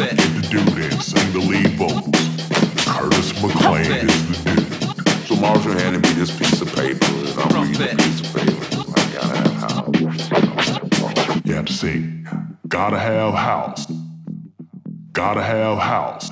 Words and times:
Set. 0.00 0.16
Did 0.16 0.32
the 0.32 0.40
dude 0.48 0.92
and 0.92 1.02
sang 1.02 1.32
the 1.34 1.40
lead 1.40 1.72
vocals. 1.76 2.04
Curtis 2.86 3.32
McClain 3.34 4.08
is 4.08 4.44
the 4.44 4.50
dude. 4.50 5.28
So 5.28 5.36
Marshall 5.36 5.72
handed 5.72 6.02
me 6.02 6.12
this 6.14 6.30
piece 6.38 6.58
of 6.62 6.74
paper, 6.74 7.04
and 7.04 7.38
I'm 7.38 7.50
From 7.50 7.68
reading 7.68 7.96
the 7.98 8.02
piece 8.02 8.20
of 8.22 8.32
paper. 8.34 8.64
I 8.96 9.04
gotta 9.12 9.36
have 9.36 9.52
house. 9.60 11.44
You 11.44 11.52
have 11.52 11.66
to 11.66 11.72
see. 11.74 12.24
Gotta 12.68 12.98
have 12.98 13.34
house. 13.34 13.86
Gotta 15.12 15.42
have 15.42 15.78
house. 15.78 16.30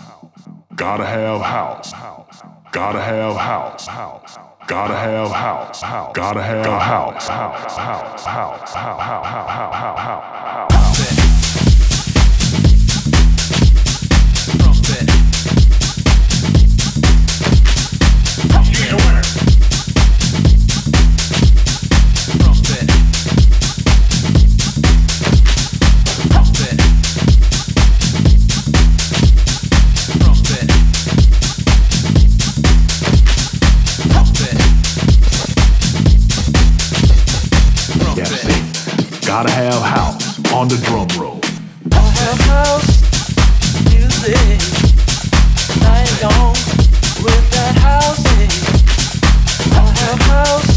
Gotta 0.75 1.05
have 1.05 1.43
house. 1.43 1.93
Gotta 2.73 3.03
have 3.03 3.37
house. 3.37 3.87
House. 3.87 4.39
Gotta 4.67 4.97
have 4.97 5.31
house. 5.31 5.83
House. 5.83 6.15
Gotta 6.15 6.43
have 6.43 6.81
house. 6.81 7.29
House. 7.29 7.77
House. 7.77 8.25
House. 8.25 8.25
House. 8.25 8.73
House. 8.73 9.05
House. 9.05 9.51
House. 9.51 9.75
House. 9.75 10.79
House. 10.79 11.18
on 40.69 40.77
the 40.77 40.85
drum 40.85 41.09
roll. 41.21 41.41
I 41.93 41.97
have 41.97 42.41
house 42.41 42.93
music. 43.85 44.61
With 47.23 47.51
that. 47.51 47.77
I 49.73 49.83
have 50.01 50.21
house 50.29 50.73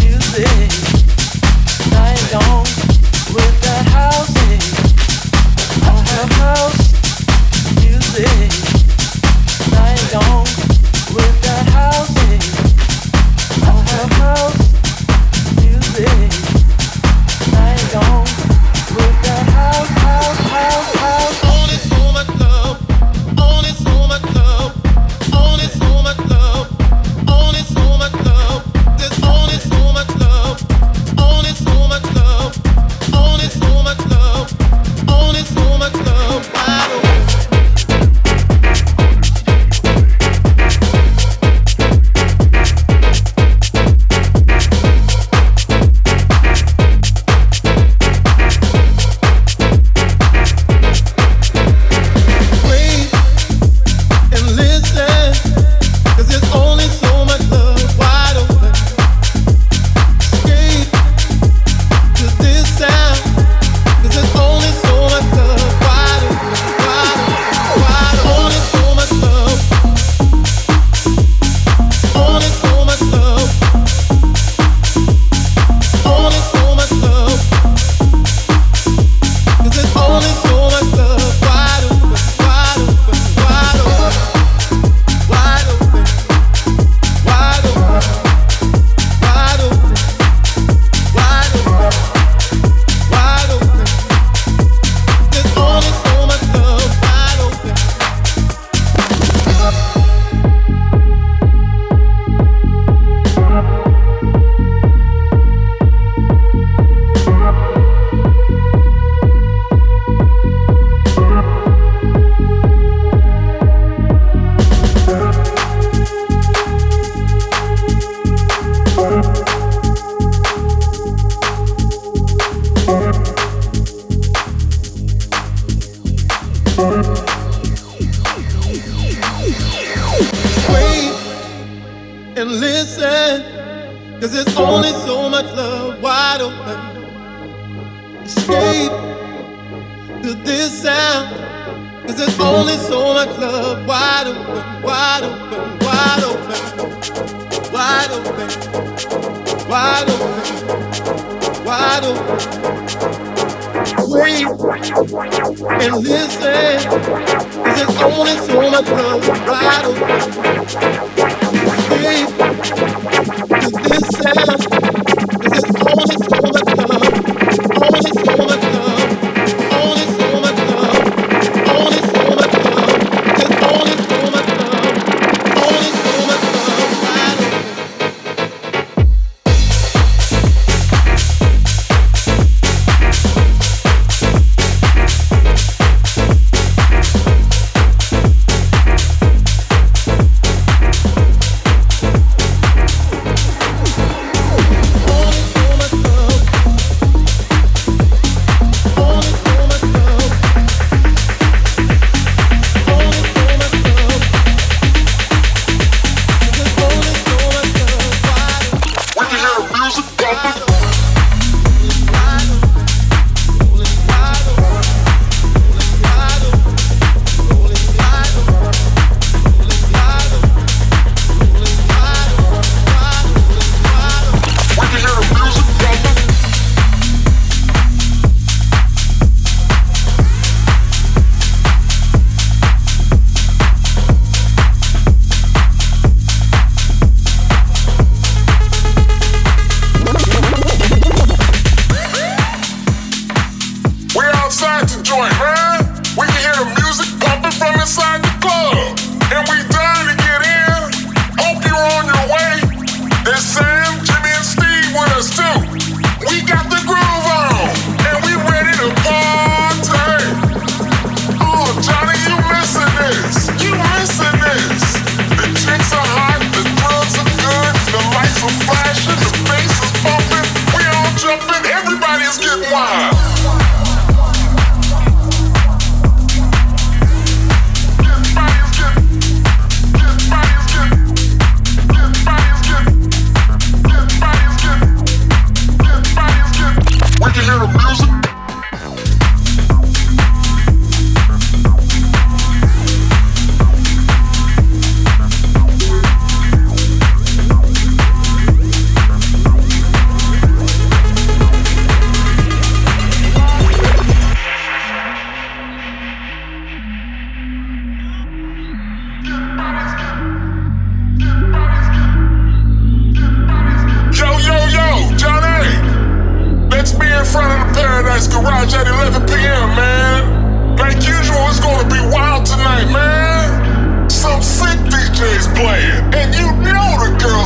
music. 0.00 0.70
With 3.34 3.56
that. 3.62 3.86
I 5.82 5.94
have 6.10 6.32
house 6.38 6.82
music. 7.80 8.52
With 11.14 11.36
that. 11.42 11.68
I 13.62 13.74
have 13.90 14.12
house 14.12 14.60
music. 15.62 16.18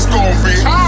Gonna 0.06 0.30
be 0.44 0.62
hot. 0.62 0.81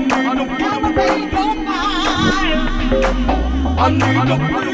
Need 0.00 0.10
to 0.10 0.64
elevate 0.64 1.32
your 1.32 1.54
mind. 1.54 2.70
I 3.78 3.90
need 3.90 4.26
to 4.28 4.36
feel 4.48 4.69